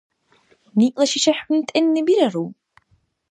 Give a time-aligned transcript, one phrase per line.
[0.77, 2.45] Ниъла шиша хӀунтӀенни бирару?